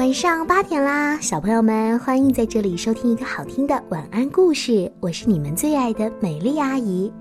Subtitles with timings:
[0.00, 4.90] 晚上八点啦，小朋友们，欢迎在这里收听一个好听的晚安故事。
[4.98, 7.12] 我是你们最爱的美丽阿姨。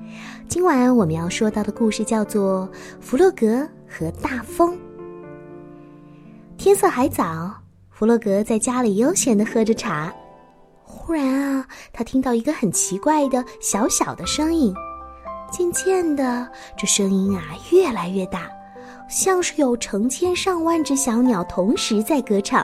[0.48, 2.66] 今晚我们要说到的故事叫做
[3.02, 4.74] 《弗洛格和大风》。
[6.58, 7.54] 天色还早，
[7.90, 10.14] 弗洛格在家里悠闲的喝着茶。
[10.82, 14.74] 忽然啊，他听到一个很奇怪的小小的声音。
[15.52, 17.44] 渐渐的，这声音啊
[17.74, 18.50] 越来越大。
[19.10, 22.64] 像是有成千上万只小鸟同时在歌唱。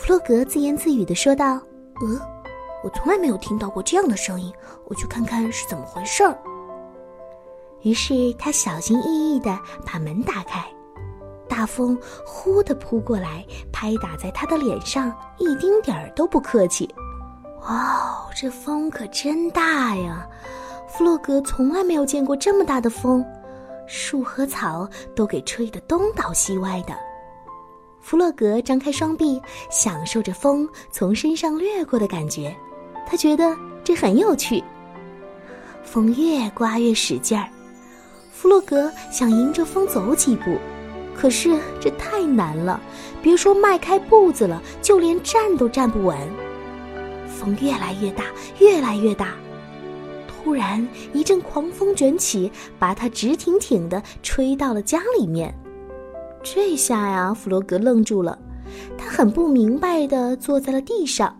[0.00, 1.60] 弗洛格自言自语的说道
[2.00, 2.18] ：“呃，
[2.82, 4.50] 我从来没有听到过这样的声音，
[4.86, 6.36] 我去看看是怎么回事儿。”
[7.84, 10.66] 于是他小心翼翼的把门打开，
[11.46, 16.88] 大风呼的扑过来，拍打在他的脸上，一丁点儿都不客气。
[17.68, 20.26] 哇哦，这风可真大呀！
[20.88, 23.22] 弗洛格从来没有见过这么大的风。
[23.86, 26.94] 树和草都给吹得东倒西歪的。
[28.00, 32.54] 弗洛格张开双臂，享受着风从身上掠过的感觉，
[33.06, 34.62] 他觉得这很有趣。
[35.84, 37.48] 风越刮越使劲儿，
[38.32, 40.58] 弗洛格想迎着风走几步，
[41.14, 42.80] 可是这太难了，
[43.22, 46.16] 别说迈开步子了，就连站都站不稳。
[47.28, 48.24] 风越来越大，
[48.58, 49.34] 越来越大。
[50.26, 55.54] 突然，一阵狂风卷起，把他直挺挺的吹到了家里面。
[56.42, 58.38] 这下呀，弗洛格愣住了，
[58.96, 61.36] 他很不明白的坐在了地上。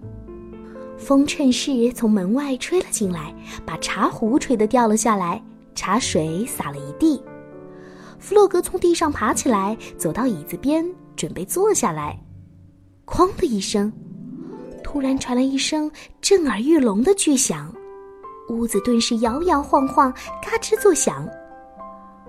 [0.99, 3.35] 风趁势从门外吹了进来，
[3.65, 5.43] 把茶壶吹得掉了下来，
[5.75, 7.23] 茶水洒了一地。
[8.19, 12.19] 弗洛格从地上爬起来，走到椅子边，准备坐下来。
[13.07, 13.91] 哐的一声，
[14.85, 17.75] 突然传来一声震耳欲聋的巨响。
[18.51, 21.27] 屋子顿时摇摇晃晃，嘎吱作响。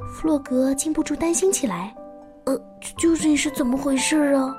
[0.08, 1.94] 弗洛格禁不住担心起来
[2.52, 2.62] ：“呃，
[2.98, 4.56] 究竟是怎么回事啊？”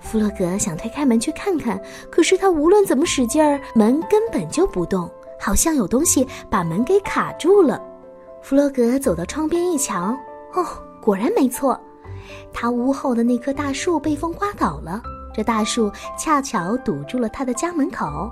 [0.00, 5.10] 弗洛格想推开门去看看，可是他无论怎么使劲儿，门根本就不动，
[5.40, 7.82] 好像有东西把门给卡住了。
[8.40, 10.16] 弗洛格走到窗边一瞧，
[10.54, 10.64] 哦，
[11.02, 11.78] 果然没错，
[12.52, 15.02] 他屋后的那棵大树被风刮倒了，
[15.34, 18.30] 这大树恰巧堵住了他的家门口。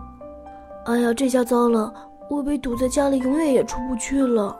[0.84, 1.92] 哎呀，这下糟了！
[2.30, 4.56] 我被堵在家里，永远也出不去了。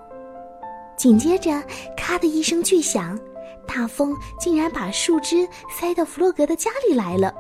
[0.97, 1.63] 紧接着，
[1.97, 3.17] 咔的一声巨响，
[3.67, 7.35] 大风竟然把树枝塞到弗洛格的家里来了。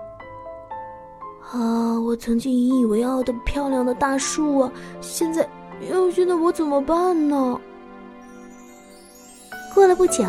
[1.52, 5.48] 啊，我曾经引以为傲的漂亮的大树啊，现在，
[5.90, 7.60] 要现在我怎么办呢？
[9.74, 10.24] 过了不久，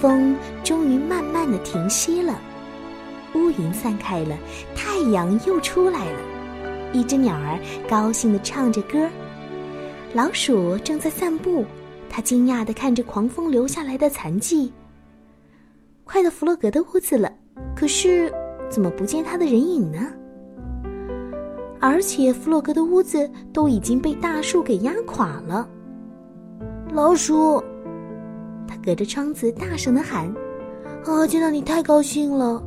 [0.00, 2.38] 风终于慢慢的停息了，
[3.34, 4.36] 乌云散开了，
[4.76, 6.20] 太阳又出来了。
[6.92, 7.58] 一只鸟儿
[7.88, 9.08] 高兴的唱着歌，
[10.14, 11.64] 老鼠正在散步，
[12.08, 14.72] 它惊讶的看着狂风留下来的残迹。
[16.08, 17.30] 快到弗洛格的屋子了，
[17.76, 18.32] 可是
[18.70, 19.98] 怎么不见他的人影呢？
[21.78, 25.68] 而且弗洛格的屋子都已经被大树给压垮了。
[26.94, 27.62] 老鼠，
[28.66, 30.34] 他隔着窗子大声的喊
[31.04, 32.62] ：“啊，见到你太高兴了！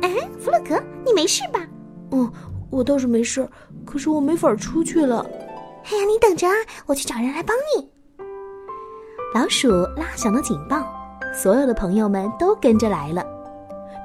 [0.00, 1.66] 哎，弗洛格，你没事吧
[2.12, 2.32] ？”“嗯。”
[2.70, 3.48] 我倒是没事，
[3.84, 5.24] 可是我没法出去了。
[5.84, 6.54] 哎呀，你等着啊，
[6.86, 7.88] 我去找人来帮你。
[9.32, 10.84] 老鼠拉响了警报，
[11.34, 13.26] 所有的朋友们都跟着来了。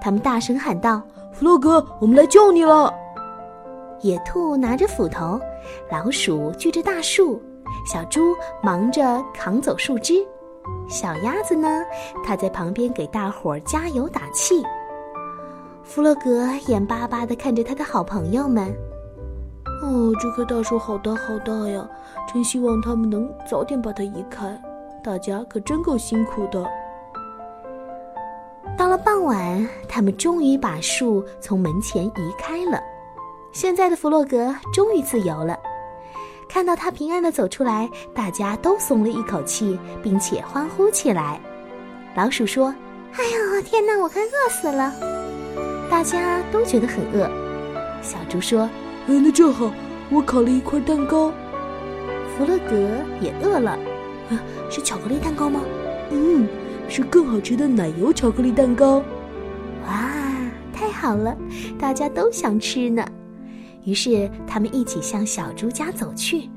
[0.01, 1.01] 他们大声喊道
[1.31, 2.91] ：“弗洛格，我们来救你了！”
[4.01, 5.39] 野兔拿着斧头，
[5.91, 7.39] 老鼠锯着大树，
[7.85, 10.25] 小猪忙着扛走树枝，
[10.89, 11.67] 小鸭子呢，
[12.25, 14.63] 它在旁边给大伙儿加油打气。
[15.83, 18.73] 弗洛格眼巴巴地看着他的好朋友们。
[19.83, 21.87] 哦，这棵大树好大好大呀！
[22.31, 24.59] 真希望他们能早点把它移开。
[25.03, 26.65] 大家可真够辛苦的。
[28.89, 32.81] 到了傍晚，他们终于把树从门前移开了。
[33.51, 35.55] 现在的弗洛格终于自由了。
[36.47, 41.39] 看到他平安的走出来，大家都松了一口气，并且欢呼起来。
[42.15, 42.73] 老鼠说
[43.13, 44.91] ：“哎呦，天哪，我快饿死了！”
[45.87, 47.29] 大家都觉得很饿，
[48.01, 48.61] 小猪说
[49.05, 49.71] ：“哎，那正好，
[50.09, 51.31] 我烤了一块蛋糕。”
[52.35, 52.75] 弗洛格
[53.21, 53.69] 也饿了，
[54.31, 55.61] 啊，是巧克力蛋糕吗？
[56.09, 56.47] 嗯，
[56.89, 59.03] 是更好吃的奶油巧克力蛋糕。
[59.85, 60.11] 哇，
[60.73, 61.37] 太好了，
[61.77, 63.05] 大家都想吃呢。
[63.85, 66.49] 于是他们一起向小猪家走去。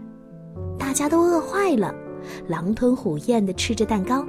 [0.79, 1.95] 大家都饿坏了，
[2.49, 4.27] 狼吞虎咽的吃着蛋糕。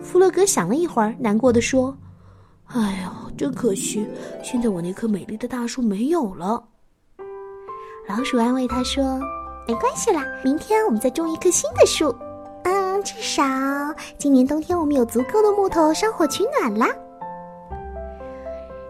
[0.00, 1.96] 弗洛格想了一会儿，难过的说。
[2.66, 4.06] 哎呀，真可惜！
[4.42, 6.62] 现在我那棵美丽的大树没有了。
[8.08, 9.20] 老鼠安慰他说
[9.68, 12.14] ：“没关系啦，明天我们再种一棵新的树。
[13.02, 13.42] 至少
[14.18, 16.88] 今年冬天我们有足够的木头烧火取暖啦。”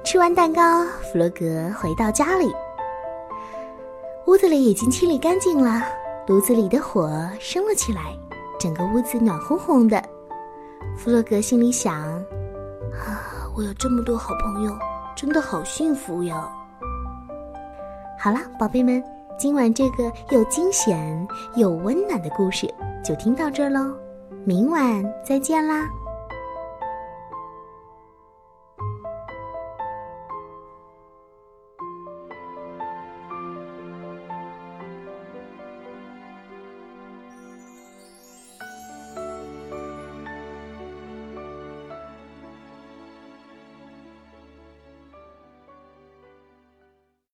[0.05, 2.53] 吃完蛋糕，弗洛格回到家里，
[4.27, 5.83] 屋子里已经清理干净了，
[6.27, 7.09] 炉子里的火
[7.41, 8.15] 升了起来，
[8.59, 10.03] 整个屋子暖烘烘的。
[10.97, 12.03] 弗洛格心里想
[12.93, 14.77] ：“啊，我有这么多好朋友，
[15.17, 16.51] 真的好幸福呀！”
[18.19, 19.03] 好了，宝贝们，
[19.39, 22.73] 今晚这个又惊险又温暖的故事
[23.05, 23.95] 就听到这儿喽，
[24.45, 26.02] 明晚再见啦。